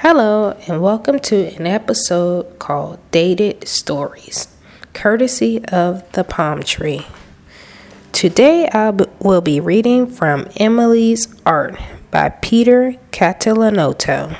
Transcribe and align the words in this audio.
Hello, 0.00 0.54
and 0.68 0.82
welcome 0.82 1.18
to 1.20 1.54
an 1.56 1.66
episode 1.66 2.58
called 2.58 2.98
Dated 3.10 3.66
Stories, 3.66 4.46
courtesy 4.92 5.64
of 5.64 6.12
the 6.12 6.22
Palm 6.22 6.62
Tree. 6.62 7.06
Today 8.12 8.68
I 8.68 8.90
will 8.90 9.40
be 9.40 9.58
reading 9.58 10.06
from 10.06 10.50
Emily's 10.58 11.34
Art 11.46 11.80
by 12.10 12.28
Peter 12.28 12.96
Catalanotto. 13.10 14.36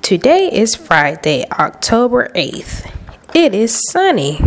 Today 0.00 0.50
is 0.50 0.74
Friday, 0.74 1.44
October 1.50 2.30
8th. 2.34 2.90
It 3.34 3.54
is 3.54 3.78
sunny. 3.90 4.38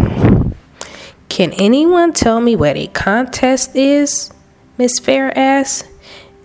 Can 1.29 1.53
anyone 1.53 2.13
tell 2.13 2.41
me 2.41 2.55
what 2.55 2.77
a 2.77 2.87
contest 2.87 3.75
is? 3.75 4.31
Miss 4.79 4.97
Fair 4.97 5.37
asked. 5.37 5.87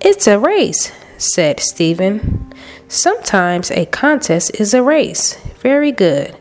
It's 0.03 0.27
a 0.27 0.39
race, 0.39 0.93
said 1.19 1.61
Stephen. 1.61 2.53
Sometimes 2.89 3.71
a 3.71 3.87
contest 3.87 4.61
is 4.61 4.75
a 4.75 4.83
race. 4.83 5.37
Very 5.61 5.93
good. 5.93 6.37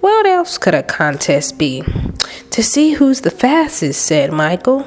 What 0.00 0.26
else 0.26 0.58
could 0.58 0.74
a 0.74 0.82
contest 0.82 1.58
be? 1.58 1.82
To 2.50 2.62
see 2.62 2.94
who's 2.94 3.22
the 3.22 3.30
fastest, 3.30 4.04
said 4.04 4.32
Michael. 4.32 4.86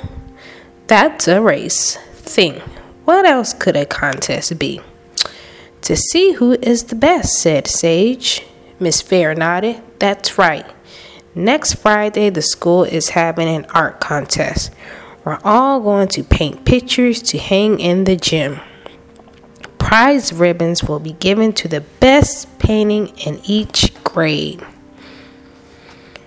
That's 0.88 1.28
a 1.28 1.42
race. 1.42 1.98
Think. 2.14 2.62
What 3.06 3.26
else 3.26 3.54
could 3.54 3.76
a 3.76 3.86
contest 3.86 4.60
be? 4.60 4.82
To 5.82 5.96
see 5.96 6.34
who 6.34 6.54
is 6.54 6.84
the 6.84 6.96
best, 6.96 7.34
said 7.40 7.68
Sage. 7.68 8.46
Miss 8.80 9.02
Fair 9.02 9.34
nodded. 9.34 9.82
That's 10.00 10.38
right. 10.38 10.66
Next 11.34 11.76
Friday, 11.76 12.30
the 12.30 12.42
school 12.42 12.84
is 12.84 13.10
having 13.10 13.48
an 13.48 13.66
art 13.74 14.00
contest. 14.00 14.72
We're 15.24 15.40
all 15.44 15.80
going 15.80 16.10
to 16.10 16.24
paint 16.24 16.66
pictures 16.66 17.22
to 17.24 17.38
hang 17.38 17.80
in 17.80 18.04
the 18.04 18.16
gym. 18.16 18.60
Prize 19.88 20.34
ribbons 20.34 20.84
will 20.84 21.00
be 21.00 21.14
given 21.14 21.54
to 21.54 21.70
the 21.70 21.80
best 21.80 22.60
painting 22.60 23.08
in 23.20 23.40
each 23.46 23.94
grade. 24.04 24.62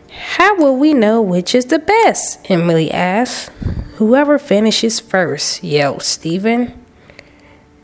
How 0.09 0.57
will 0.57 0.79
we 0.79 0.95
know 0.95 1.21
which 1.21 1.55
is 1.55 1.67
the 1.67 1.79
best? 1.79 2.51
Emily 2.51 2.91
asked. 2.91 3.51
Whoever 3.97 4.39
finishes 4.39 4.99
first, 4.99 5.63
yelled 5.63 6.03
Stephen. 6.03 6.73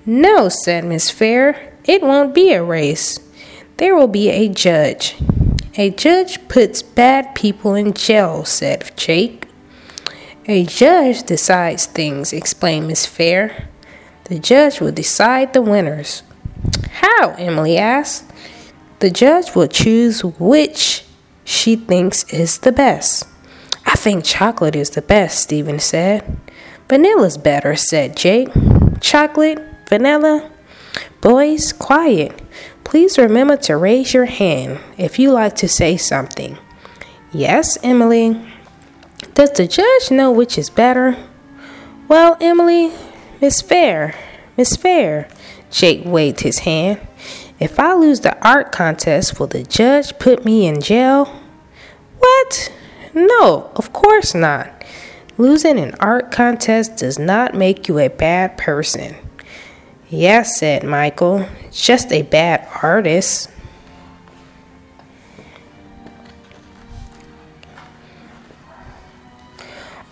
No, 0.07 0.49
said 0.49 0.83
Miss 0.87 1.11
Fair. 1.11 1.75
It 1.85 2.01
won't 2.01 2.35
be 2.35 2.55
a 2.55 2.65
race. 2.65 3.19
There 3.77 3.95
will 3.95 4.09
be 4.09 4.31
a 4.31 4.49
judge. 4.49 5.15
A 5.77 5.91
judge 5.91 6.49
puts 6.49 6.83
bad 6.83 7.35
people 7.35 7.75
in 7.75 7.93
jail, 7.93 8.47
said 8.47 8.93
Jake. 8.97 9.47
A 10.49 10.65
judge 10.65 11.25
decides 11.25 11.85
things, 11.85 12.33
explained 12.33 12.89
Miss 12.89 13.05
Fair. 13.05 13.69
The 14.29 14.41
judge 14.41 14.81
will 14.81 14.91
decide 14.91 15.53
the 15.53 15.63
winners. 15.63 16.25
How? 16.91 17.37
Emily 17.39 17.79
asked. 17.79 18.25
The 18.99 19.11
judge 19.11 19.55
will 19.55 19.69
choose 19.69 20.25
which 20.25 21.05
she 21.45 21.77
thinks 21.77 22.25
is 22.33 22.59
the 22.59 22.73
best. 22.73 23.29
I 23.85 23.95
think 23.95 24.25
chocolate 24.25 24.75
is 24.75 24.91
the 24.91 25.03
best, 25.03 25.39
Stephen 25.39 25.79
said. 25.79 26.39
Vanilla's 26.89 27.39
better, 27.39 27.77
said 27.77 28.17
Jake. 28.17 28.49
Chocolate? 29.01 29.61
Vanilla? 29.89 30.51
Boys, 31.21 31.73
quiet. 31.73 32.43
Please 32.83 33.19
remember 33.19 33.57
to 33.59 33.77
raise 33.77 34.13
your 34.13 34.25
hand 34.25 34.81
if 34.99 35.21
you 35.21 35.31
like 35.31 35.55
to 35.57 35.69
say 35.69 35.97
something. 35.97 36.59
Yes, 37.33 37.79
Emily. 37.81 38.45
Does 39.35 39.53
the 39.53 39.69
judge 39.69 40.11
know 40.11 40.33
which 40.33 40.59
is 40.59 40.69
better? 40.69 41.17
Well, 42.09 42.37
Emily, 42.41 42.93
Miss 43.41 43.61
Fair, 43.61 44.15
Miss 44.57 44.77
Fair, 44.77 45.29
Jake 45.71 46.03
waved 46.07 46.41
his 46.41 46.61
hand. 46.61 47.01
If 47.61 47.79
I 47.79 47.93
lose 47.95 48.21
the 48.21 48.37
art 48.47 48.73
contest, 48.73 49.39
will 49.39 49.47
the 49.47 49.63
judge 49.63 50.19
put 50.19 50.45
me 50.45 50.67
in 50.67 50.81
jail? 50.81 51.27
What? 52.19 52.73
No, 53.13 53.71
of 53.77 53.93
course 53.93 54.35
not. 54.35 54.85
Losing 55.39 55.79
an 55.79 55.95
art 56.01 56.31
contest 56.31 56.97
does 56.97 57.19
not 57.19 57.55
make 57.55 57.89
you 57.89 57.99
a 57.99 58.09
bad 58.09 58.57
person. 58.57 59.17
Yes, 60.09 60.59
said 60.59 60.83
Michael, 60.83 61.47
just 61.71 62.13
a 62.13 62.23
bad 62.23 62.67
artist. 62.83 63.51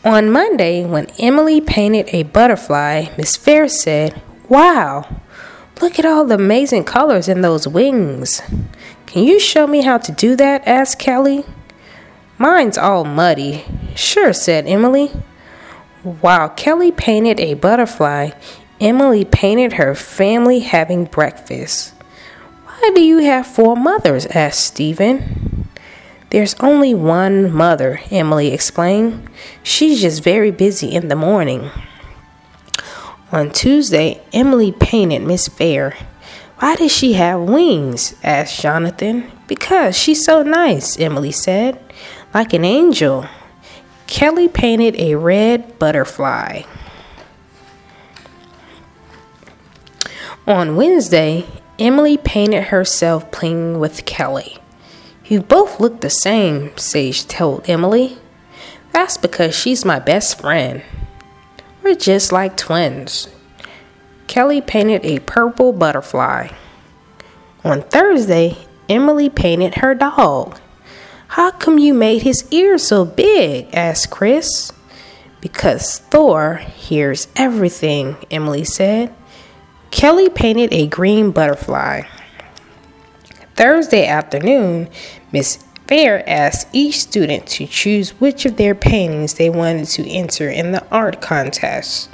On 0.05 0.31
Monday, 0.31 0.85
when 0.85 1.07
Emily 1.19 1.63
painted 1.63 2.11
a 2.13 2.25
butterfly, 2.25 3.07
Miss 3.17 3.37
Fair 3.37 3.69
said, 3.69 4.21
Wow, 4.51 5.09
look 5.81 5.99
at 5.99 6.05
all 6.05 6.27
the 6.27 6.35
amazing 6.35 6.85
colors 6.85 7.27
in 7.27 7.41
those 7.41 7.67
wings. 7.67 8.43
Can 9.07 9.25
you 9.25 9.41
show 9.41 9.67
me 9.67 9.81
how 9.81 9.97
to 9.97 10.13
do 10.13 10.37
that? 10.37 10.67
asked 10.67 10.99
Kelly. 10.99 11.47
Mine's 12.37 12.77
all 12.77 13.05
muddy. 13.05 13.65
Sure, 13.95 14.35
said 14.35 14.67
Emily. 14.67 15.11
While 16.03 16.51
Kelly 16.51 16.93
painted 16.93 17.41
a 17.41 17.55
butterfly, 17.55 18.33
Emily 18.83 19.25
painted 19.25 19.75
her 19.75 19.95
family 19.95 20.59
having 20.59 21.07
breakfast. 21.07 21.95
Why 22.67 22.91
do 22.95 23.01
you 23.01 23.19
have 23.21 23.47
four 23.47 23.75
mothers? 23.75 24.27
asked 24.27 24.67
Stephen. 24.67 25.54
There's 26.35 26.57
only 26.59 26.95
one 26.95 27.53
mother, 27.53 28.01
Emily 28.11 28.49
explained. 28.53 29.31
She's 29.63 30.01
just 30.01 30.25
very 30.25 30.51
busy 30.51 30.93
in 30.93 31.07
the 31.07 31.15
morning. 31.15 31.71
On 33.31 33.53
Tuesday, 33.53 34.21
Emily 34.33 34.73
painted 34.73 35.23
Miss 35.23 35.47
Fair. 35.47 35.97
Why 36.59 36.75
does 36.75 36.91
she 36.91 37.13
have 37.13 37.41
wings? 37.41 38.17
asked 38.25 38.61
Jonathan. 38.61 39.31
Because 39.47 39.97
she's 39.97 40.25
so 40.25 40.43
nice, 40.43 40.99
Emily 40.99 41.31
said. 41.31 41.81
Like 42.35 42.53
an 42.53 42.65
angel. 42.65 43.29
Kelly 44.09 44.49
painted 44.49 44.97
a 44.97 45.15
red 45.15 45.79
butterfly. 45.79 46.63
On 50.49 50.75
Wednesday, 50.75 51.47
Emily 51.79 52.17
painted 52.17 52.65
herself 52.65 53.31
playing 53.31 53.79
with 53.79 54.05
Kelly. 54.05 54.59
You 55.27 55.41
both 55.41 55.81
look 55.81 56.01
the 56.01 56.11
same, 56.11 56.77
Sage 56.77 57.27
told 57.27 57.69
Emily. 57.69 58.19
That's 58.93 59.17
because 59.17 59.55
she's 59.55 59.85
my 59.85 59.99
best 59.99 60.39
friend. 60.39 60.83
We're 61.83 61.95
just 61.95 62.31
like 62.31 62.57
twins. 62.57 63.29
Kelly 64.27 64.61
painted 64.61 65.05
a 65.05 65.21
purple 65.21 65.73
butterfly. 65.73 66.49
On 67.65 67.83
Thursday, 67.83 68.59
Emily 68.89 69.31
painted 69.31 69.77
her 69.77 69.95
dog. 69.95 70.61
How 71.29 71.51
come 71.51 71.79
you 71.79 71.95
made 71.95 72.23
his 72.23 72.47
ears 72.53 72.87
so 72.87 73.07
big? 73.07 73.69
asked 73.75 74.11
Chris. 74.11 74.73
Because 75.41 75.99
Thor 75.99 76.57
hears 76.57 77.29
everything, 77.35 78.17
Emily 78.31 78.65
said. 78.65 79.15
Kelly 79.91 80.29
painted 80.29 80.73
a 80.73 80.87
green 80.87 81.31
butterfly. 81.31 82.03
Thursday 83.55 84.07
afternoon, 84.07 84.89
Miss 85.33 85.65
Fair 85.87 86.29
asked 86.29 86.69
each 86.73 87.01
student 87.01 87.47
to 87.47 87.67
choose 87.67 88.19
which 88.21 88.47
of 88.47 88.57
their 88.57 88.75
paintings 88.75 89.35
they 89.35 89.51
wanted 89.51 89.87
to 89.89 90.09
enter 90.09 90.49
in 90.49 90.73
the 90.73 90.85
art 90.91 91.21
contest. 91.21 92.09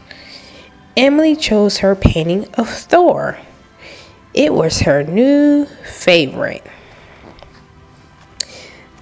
Emily 0.97 1.37
chose 1.37 1.79
her 1.79 1.95
painting 1.95 2.49
of 2.55 2.69
Thor. 2.69 3.39
It 4.35 4.53
was 4.53 4.81
her 4.81 5.03
new 5.03 5.67
favorite. 5.67 6.67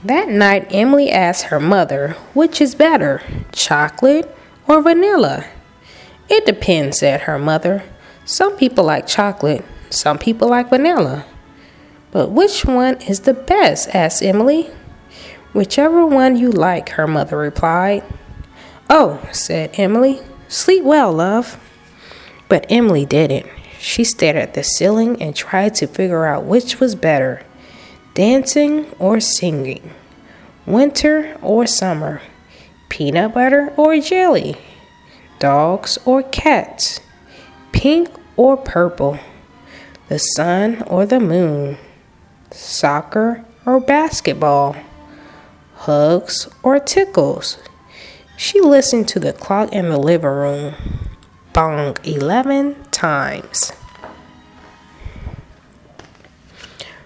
That 0.05 0.29
night, 0.29 0.69
Emily 0.71 1.11
asked 1.11 1.47
her 1.47 1.59
mother, 1.59 2.11
which 2.35 2.61
is 2.61 2.75
better, 2.75 3.23
chocolate 3.53 4.33
or 4.69 4.81
vanilla? 4.81 5.47
It 6.29 6.47
depends, 6.47 7.01
said 7.01 7.23
her 7.23 7.39
mother. 7.39 7.83
Some 8.25 8.57
people 8.57 8.85
like 8.85 9.07
chocolate, 9.07 9.65
some 9.91 10.19
people 10.19 10.49
like 10.49 10.69
vanilla. 10.69 11.25
But 12.11 12.31
which 12.31 12.65
one 12.65 13.01
is 13.03 13.21
the 13.21 13.35
best? 13.35 13.95
asked 13.95 14.23
Emily. 14.23 14.71
Whichever 15.53 16.07
one 16.07 16.37
you 16.37 16.51
like, 16.51 16.91
her 16.91 17.07
mother 17.07 17.37
replied. 17.37 18.03
Oh, 18.89 19.21
said 19.33 19.71
Emily. 19.75 20.21
Sleep 20.49 20.85
well, 20.85 21.13
love. 21.13 21.61
But 22.49 22.67
Emily 22.71 23.05
didn't. 23.05 23.47
She 23.79 24.05
stared 24.05 24.37
at 24.37 24.55
the 24.55 24.65
ceiling 24.65 25.21
and 25.23 25.37
tried 25.37 25.75
to 25.77 25.87
figure 25.87 26.27
out 26.27 26.45
which 26.45 26.81
was 26.81 26.95
better 26.95 27.43
dancing 28.15 28.85
or 28.99 29.21
singing, 29.21 29.93
winter 30.67 31.39
or 31.41 31.65
summer, 31.69 32.21
peanut 32.89 33.33
butter 33.33 33.73
or 33.77 33.97
jelly, 34.01 34.57
dogs 35.39 35.99
or 36.05 36.21
cats, 36.25 36.99
pink 37.71 38.09
or 38.37 38.57
purple, 38.57 39.21
the 40.09 40.19
sun 40.19 40.83
or 40.89 41.07
the 41.07 41.21
moon 41.21 41.79
soccer 42.51 43.45
or 43.67 43.81
basketball, 43.81 44.77
hugs 45.75 46.49
or 46.63 46.79
tickles. 46.79 47.59
She 48.37 48.61
listened 48.61 49.09
to 49.09 49.21
the 49.21 49.33
clock 49.33 49.73
in 49.73 49.89
the 49.89 49.99
living 49.99 50.31
room 50.31 50.75
bong 51.53 51.97
11 52.05 52.77
times. 52.93 53.73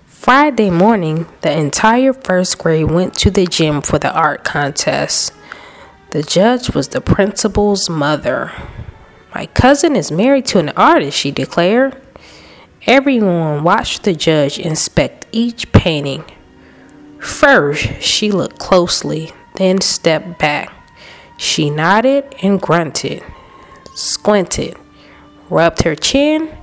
Friday 0.05 0.71
morning, 0.71 1.27
the 1.41 1.51
entire 1.51 2.13
first 2.13 2.59
grade 2.59 2.91
went 2.91 3.15
to 3.15 3.31
the 3.31 3.47
gym 3.47 3.81
for 3.81 3.99
the 3.99 4.13
art 4.13 4.45
contest. 4.45 5.33
The 6.11 6.23
judge 6.23 6.75
was 6.75 6.89
the 6.89 7.01
principal's 7.01 7.89
mother. 7.89 8.53
My 9.35 9.47
cousin 9.47 9.97
is 9.97 10.13
married 10.13 10.45
to 10.47 10.59
an 10.59 10.69
artist, 10.77 11.19
she 11.19 11.31
declared. 11.31 11.97
Everyone 12.87 13.65
watched 13.65 14.03
the 14.03 14.13
judge 14.13 14.59
inspect 14.59 15.22
each 15.33 15.73
painting. 15.73 16.25
First, 17.19 18.03
she 18.03 18.31
looked 18.31 18.59
closely, 18.59 19.33
then 19.57 19.81
stepped 19.81 20.39
back. 20.39 20.73
She 21.37 21.71
nodded 21.71 22.35
and 22.43 22.61
grunted, 22.61 23.23
squinted, 23.95 24.77
rubbed 25.51 25.83
her 25.83 25.95
chin, 25.95 26.57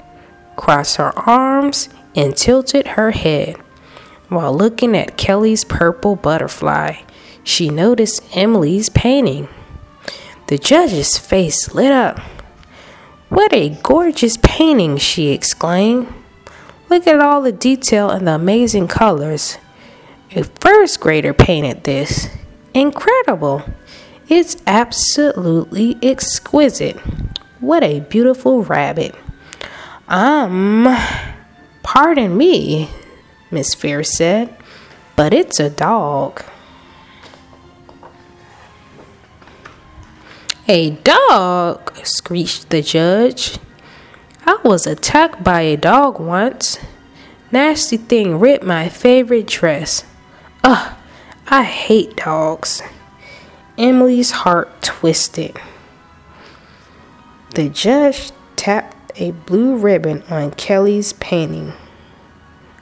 crossed 0.55 0.97
her 0.97 1.17
arms, 1.17 1.89
and 2.15 2.35
tilted 2.35 2.87
her 2.87 3.11
head. 3.11 3.55
While 4.29 4.55
looking 4.55 4.95
at 4.95 5.17
Kelly's 5.17 5.63
purple 5.63 6.15
butterfly, 6.15 6.97
she 7.43 7.69
noticed 7.69 8.37
Emily's 8.37 8.89
painting. 8.89 9.47
The 10.47 10.57
judge's 10.57 11.17
face 11.17 11.73
lit 11.73 11.91
up. 11.91 12.19
What 13.29 13.53
a 13.53 13.77
gorgeous 13.83 14.37
painting, 14.41 14.97
she 14.97 15.29
exclaimed. 15.29 16.13
Look 16.89 17.05
at 17.05 17.19
all 17.19 17.41
the 17.41 17.51
detail 17.51 18.09
and 18.09 18.27
the 18.27 18.33
amazing 18.33 18.87
colors. 18.87 19.57
A 20.35 20.43
first 20.43 20.99
grader 20.99 21.33
painted 21.33 21.83
this. 21.83 22.27
Incredible. 22.73 23.63
It's 24.27 24.57
absolutely 24.65 25.97
exquisite. 26.01 26.97
What 27.59 27.83
a 27.83 27.99
beautiful 27.99 28.63
rabbit. 28.63 29.15
Um, 30.07 30.87
pardon 31.83 32.35
me, 32.35 32.89
Miss 33.51 33.75
Fair 33.75 34.03
said, 34.03 34.55
but 35.15 35.33
it's 35.33 35.59
a 35.59 35.69
dog. 35.69 36.43
A 40.67 40.91
dog, 40.91 41.97
screeched 42.03 42.69
the 42.69 42.81
judge. 42.81 43.59
I 44.49 44.57
was 44.63 44.87
attacked 44.87 45.43
by 45.43 45.61
a 45.61 45.77
dog 45.77 46.19
once. 46.19 46.79
Nasty 47.51 47.97
thing 47.97 48.39
ripped 48.39 48.63
my 48.63 48.89
favorite 48.89 49.45
dress. 49.45 50.03
Ugh, 50.63 50.97
I 51.49 51.61
hate 51.61 52.15
dogs. 52.15 52.81
Emily's 53.77 54.31
heart 54.31 54.81
twisted. 54.81 55.55
The 57.53 57.69
judge 57.69 58.31
tapped 58.55 59.11
a 59.21 59.33
blue 59.33 59.77
ribbon 59.77 60.23
on 60.31 60.49
Kelly's 60.49 61.13
painting. 61.13 61.73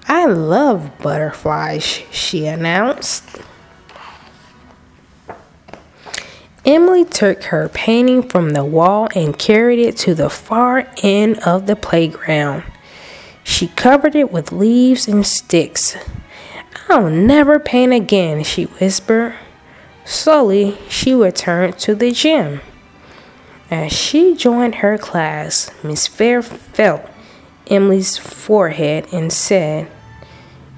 I 0.07 0.23
love 0.23 0.97
butterflies, 0.99 1.83
she 1.83 2.45
announced. 2.45 3.41
Emily 6.67 7.05
took 7.05 7.43
her 7.43 7.69
painting 7.69 8.21
from 8.21 8.49
the 8.49 8.65
wall 8.65 9.07
and 9.15 9.39
carried 9.39 9.79
it 9.79 9.95
to 9.95 10.13
the 10.13 10.29
far 10.29 10.85
end 11.01 11.39
of 11.39 11.65
the 11.65 11.77
playground. 11.77 12.63
She 13.41 13.69
covered 13.69 14.17
it 14.17 14.33
with 14.33 14.51
leaves 14.51 15.07
and 15.07 15.25
sticks. 15.25 15.95
I'll 16.89 17.09
never 17.09 17.57
paint 17.57 17.93
again, 17.93 18.43
she 18.43 18.65
whispered. 18.65 19.35
Slowly, 20.03 20.77
she 20.89 21.13
returned 21.13 21.79
to 21.79 21.95
the 21.95 22.11
gym. 22.11 22.59
As 23.71 23.93
she 23.93 24.35
joined 24.35 24.75
her 24.75 24.97
class, 24.97 25.71
Miss 25.85 26.05
Fair 26.05 26.41
felt 26.41 27.09
Emily's 27.67 28.17
forehead 28.17 29.07
and 29.13 29.31
said, 29.31 29.89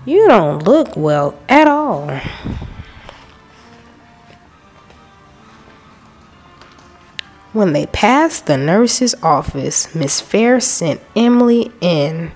You 0.05 0.27
don't 0.27 0.63
look 0.63 0.95
well 0.95 1.39
at 1.49 1.67
all. 1.67 2.21
When 7.51 7.73
they 7.73 7.87
passed 7.87 8.45
the 8.45 8.57
nurse's 8.57 9.15
office, 9.23 9.95
Miss 9.95 10.21
Fair 10.21 10.59
sent 10.59 11.01
Emily 11.15 11.71
in. 11.81 12.31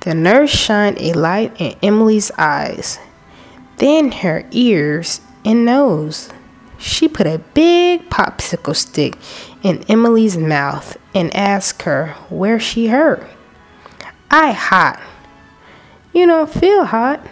The 0.00 0.14
nurse 0.14 0.50
shined 0.50 1.00
a 1.00 1.14
light 1.14 1.58
in 1.58 1.74
Emily's 1.82 2.30
eyes, 2.36 2.98
then 3.78 4.12
her 4.12 4.44
ears 4.50 5.22
and 5.44 5.64
nose. 5.64 6.28
She 6.76 7.08
put 7.08 7.26
a 7.26 7.38
big 7.54 8.10
popsicle 8.10 8.76
stick 8.76 9.16
in 9.62 9.84
Emily's 9.88 10.36
mouth 10.36 10.98
and 11.14 11.34
asked 11.34 11.82
her 11.82 12.08
where 12.28 12.60
she 12.60 12.88
hurt. 12.88 13.26
I 14.30 14.52
hot. 14.52 15.00
You 16.12 16.26
don't 16.26 16.50
feel 16.50 16.84
hot. 16.84 17.26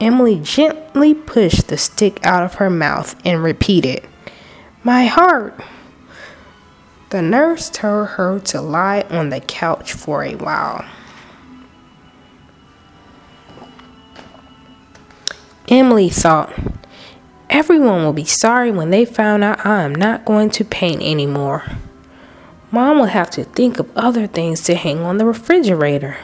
Emily 0.00 0.40
gently 0.40 1.14
pushed 1.14 1.68
the 1.68 1.76
stick 1.76 2.24
out 2.24 2.42
of 2.42 2.54
her 2.54 2.70
mouth 2.70 3.14
and 3.24 3.42
repeated, 3.42 4.08
My 4.82 5.04
heart. 5.06 5.60
The 7.10 7.22
nurse 7.22 7.68
told 7.68 8.10
her 8.10 8.38
to 8.38 8.60
lie 8.60 9.04
on 9.10 9.30
the 9.30 9.40
couch 9.40 9.92
for 9.92 10.22
a 10.22 10.36
while. 10.36 10.84
Emily 15.68 16.08
thought, 16.08 16.52
Everyone 17.48 18.04
will 18.04 18.12
be 18.12 18.24
sorry 18.24 18.70
when 18.70 18.90
they 18.90 19.04
found 19.04 19.42
out 19.42 19.66
I 19.66 19.82
am 19.82 19.92
not 19.92 20.24
going 20.24 20.50
to 20.50 20.64
paint 20.64 21.02
anymore. 21.02 21.64
Mom 22.70 23.00
will 23.00 23.06
have 23.06 23.30
to 23.30 23.42
think 23.42 23.80
of 23.80 23.90
other 23.96 24.28
things 24.28 24.62
to 24.62 24.76
hang 24.76 25.00
on 25.00 25.18
the 25.18 25.26
refrigerator. 25.26 26.16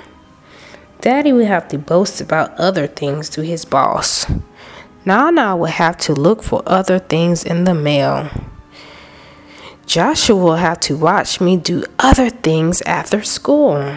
Daddy 1.00 1.32
will 1.32 1.46
have 1.46 1.66
to 1.68 1.78
boast 1.78 2.20
about 2.20 2.56
other 2.58 2.86
things 2.86 3.28
to 3.30 3.42
his 3.42 3.64
boss. 3.64 4.26
Nana 5.04 5.56
will 5.56 5.66
have 5.66 5.96
to 5.98 6.12
look 6.12 6.44
for 6.44 6.62
other 6.64 7.00
things 7.00 7.42
in 7.42 7.64
the 7.64 7.74
mail. 7.74 8.30
Joshua 9.86 10.36
will 10.36 10.56
have 10.56 10.80
to 10.80 10.96
watch 10.96 11.40
me 11.40 11.56
do 11.56 11.84
other 11.98 12.28
things 12.28 12.82
after 12.82 13.22
school. 13.22 13.96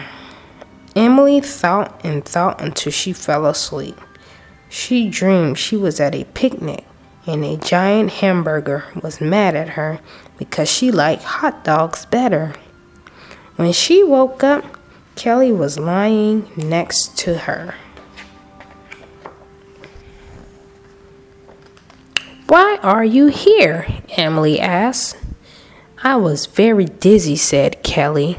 Emily 0.94 1.40
thought 1.40 2.00
and 2.04 2.24
thought 2.24 2.60
until 2.60 2.92
she 2.92 3.12
fell 3.12 3.44
asleep. 3.44 3.98
She 4.68 5.10
dreamed 5.10 5.58
she 5.58 5.76
was 5.76 5.98
at 5.98 6.14
a 6.14 6.24
picnic 6.24 6.84
and 7.26 7.44
a 7.44 7.56
giant 7.56 8.10
hamburger 8.10 8.84
was 9.02 9.20
mad 9.20 9.54
at 9.56 9.70
her 9.70 10.00
because 10.38 10.70
she 10.70 10.90
liked 10.90 11.24
hot 11.24 11.64
dogs 11.64 12.06
better. 12.06 12.54
When 13.56 13.72
she 13.72 14.02
woke 14.02 14.42
up, 14.42 14.64
Kelly 15.16 15.52
was 15.52 15.78
lying 15.78 16.50
next 16.56 17.18
to 17.18 17.38
her. 17.38 17.74
Why 22.46 22.78
are 22.82 23.04
you 23.04 23.26
here? 23.26 23.86
Emily 24.16 24.58
asked. 24.58 25.19
I 26.02 26.16
was 26.16 26.46
very 26.46 26.86
dizzy, 26.86 27.36
said 27.36 27.82
Kelly. 27.82 28.38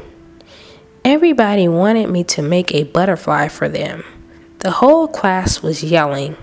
Everybody 1.04 1.68
wanted 1.68 2.10
me 2.10 2.24
to 2.24 2.42
make 2.42 2.74
a 2.74 2.82
butterfly 2.82 3.46
for 3.46 3.68
them. 3.68 4.04
The 4.58 4.72
whole 4.72 5.06
class 5.06 5.62
was 5.62 5.84
yelling, 5.84 6.36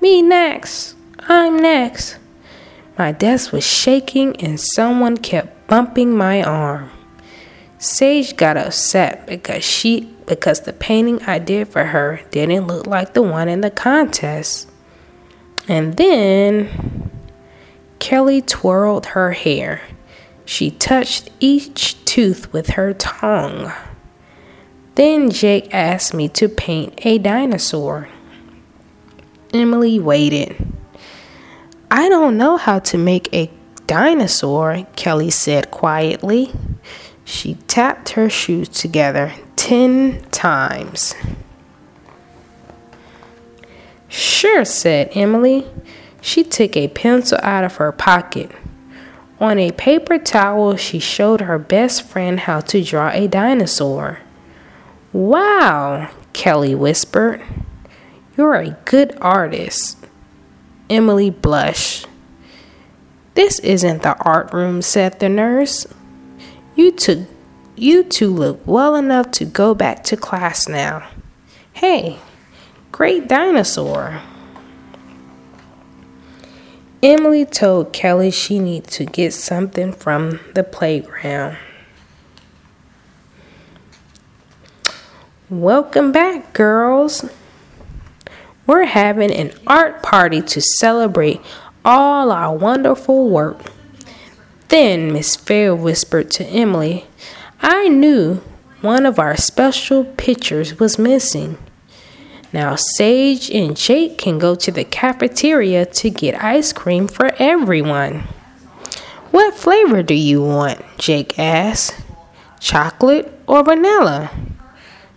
Me 0.00 0.22
next! 0.22 0.94
I'm 1.18 1.56
next! 1.56 2.18
My 2.96 3.10
desk 3.10 3.52
was 3.52 3.66
shaking 3.66 4.36
and 4.36 4.60
someone 4.60 5.16
kept 5.16 5.66
bumping 5.66 6.16
my 6.16 6.40
arm. 6.40 6.90
Sage 7.78 8.36
got 8.36 8.56
upset 8.56 9.26
because 9.26 9.64
she 9.64 10.02
because 10.26 10.60
the 10.60 10.72
painting 10.72 11.20
I 11.24 11.40
did 11.40 11.66
for 11.66 11.86
her 11.86 12.20
didn't 12.30 12.68
look 12.68 12.86
like 12.86 13.12
the 13.12 13.22
one 13.22 13.48
in 13.48 13.60
the 13.60 13.70
contest. 13.70 14.70
And 15.66 15.96
then 15.96 17.10
Kelly 17.98 18.40
twirled 18.40 19.06
her 19.06 19.32
hair. 19.32 19.82
She 20.44 20.70
touched 20.70 21.30
each 21.40 22.04
tooth 22.04 22.52
with 22.52 22.70
her 22.70 22.92
tongue. 22.92 23.72
Then 24.94 25.30
Jake 25.30 25.74
asked 25.74 26.14
me 26.14 26.28
to 26.30 26.48
paint 26.48 27.04
a 27.04 27.18
dinosaur. 27.18 28.08
Emily 29.52 29.98
waited. 29.98 30.56
I 31.90 32.08
don't 32.08 32.36
know 32.36 32.56
how 32.56 32.78
to 32.80 32.98
make 32.98 33.32
a 33.32 33.50
dinosaur, 33.86 34.86
Kelly 34.96 35.30
said 35.30 35.70
quietly. 35.70 36.52
She 37.24 37.54
tapped 37.66 38.10
her 38.10 38.28
shoes 38.28 38.68
together 38.68 39.32
ten 39.56 40.22
times. 40.30 41.14
Sure, 44.08 44.64
said 44.64 45.10
Emily. 45.14 45.66
She 46.20 46.44
took 46.44 46.76
a 46.76 46.88
pencil 46.88 47.38
out 47.42 47.64
of 47.64 47.76
her 47.76 47.92
pocket. 47.92 48.50
On 49.44 49.58
a 49.58 49.72
paper 49.72 50.18
towel, 50.18 50.74
she 50.76 50.98
showed 50.98 51.42
her 51.42 51.58
best 51.58 52.02
friend 52.02 52.40
how 52.40 52.60
to 52.60 52.82
draw 52.82 53.10
a 53.10 53.26
dinosaur. 53.26 54.20
Wow, 55.12 56.08
Kelly 56.32 56.74
whispered. 56.74 57.42
You're 58.38 58.54
a 58.54 58.78
good 58.86 59.14
artist. 59.20 59.98
Emily 60.88 61.28
blushed. 61.28 62.06
This 63.34 63.58
isn't 63.58 64.02
the 64.02 64.16
art 64.16 64.50
room, 64.54 64.80
said 64.80 65.20
the 65.20 65.28
nurse. 65.28 65.86
You 66.74 66.90
two, 66.90 67.26
you 67.76 68.02
two 68.02 68.30
look 68.30 68.66
well 68.66 68.96
enough 68.96 69.30
to 69.32 69.44
go 69.44 69.74
back 69.74 70.04
to 70.04 70.16
class 70.16 70.66
now. 70.70 71.06
Hey, 71.74 72.18
great 72.92 73.28
dinosaur. 73.28 74.22
Emily 77.04 77.44
told 77.44 77.92
Kelly 77.92 78.30
she 78.30 78.58
needed 78.58 78.90
to 78.92 79.04
get 79.04 79.34
something 79.34 79.92
from 79.92 80.40
the 80.54 80.64
playground. 80.64 81.58
Welcome 85.50 86.12
back, 86.12 86.54
girls. 86.54 87.28
We're 88.66 88.86
having 88.86 89.30
an 89.30 89.52
art 89.66 90.02
party 90.02 90.40
to 90.40 90.62
celebrate 90.62 91.42
all 91.84 92.32
our 92.32 92.56
wonderful 92.56 93.28
work. 93.28 93.70
Then 94.68 95.12
Miss 95.12 95.36
Fair 95.36 95.74
whispered 95.74 96.30
to 96.30 96.46
Emily, 96.46 97.04
I 97.60 97.88
knew 97.88 98.36
one 98.80 99.04
of 99.04 99.18
our 99.18 99.36
special 99.36 100.06
pictures 100.06 100.80
was 100.80 100.98
missing. 100.98 101.58
Now, 102.54 102.76
Sage 102.76 103.50
and 103.50 103.76
Jake 103.76 104.16
can 104.16 104.38
go 104.38 104.54
to 104.54 104.70
the 104.70 104.84
cafeteria 104.84 105.86
to 105.86 106.08
get 106.08 106.40
ice 106.40 106.72
cream 106.72 107.08
for 107.08 107.34
everyone. 107.40 108.28
What 109.32 109.54
flavor 109.54 110.04
do 110.04 110.14
you 110.14 110.40
want? 110.40 110.80
Jake 110.96 111.36
asked. 111.36 112.00
Chocolate 112.60 113.40
or 113.48 113.64
vanilla? 113.64 114.30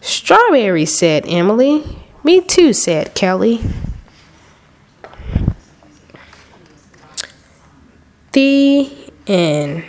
Strawberry, 0.02 0.86
said 0.86 1.26
Emily. 1.28 1.84
Me 2.24 2.42
too, 2.42 2.74
said 2.74 3.14
Kelly. 3.14 3.62
The 8.32 8.92
end. 9.28 9.84